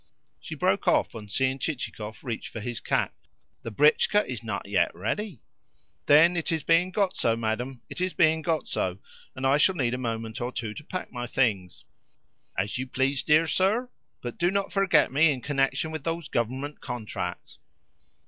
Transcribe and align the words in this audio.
She 0.39 0.55
broke 0.55 0.87
off 0.87 1.13
on 1.13 1.29
seeing 1.29 1.59
Chichikov 1.59 2.23
reach 2.23 2.49
for 2.49 2.59
his 2.59 2.79
cap. 2.79 3.13
"The 3.61 3.71
britchka 3.71 4.25
is 4.25 4.43
not 4.43 4.67
yet 4.67 4.89
ready." 4.95 5.41
"Then 6.07 6.35
it 6.35 6.51
is 6.51 6.63
being 6.63 6.89
got 6.89 7.15
so, 7.15 7.35
madam, 7.35 7.83
it 7.87 8.01
is 8.01 8.11
being 8.11 8.41
got 8.41 8.67
so, 8.67 8.97
and 9.35 9.45
I 9.45 9.57
shall 9.57 9.75
need 9.75 9.93
a 9.93 9.99
moment 9.99 10.41
or 10.41 10.51
two 10.51 10.73
to 10.73 10.83
pack 10.83 11.11
my 11.11 11.27
things." 11.27 11.85
"As 12.57 12.79
you 12.79 12.87
please, 12.87 13.21
dear 13.21 13.45
sir; 13.45 13.91
but 14.23 14.39
do 14.39 14.49
not 14.49 14.71
forget 14.73 15.11
me 15.11 15.31
in 15.31 15.39
connection 15.39 15.91
with 15.91 16.03
those 16.03 16.29
Government 16.29 16.81
contracts." 16.81 17.59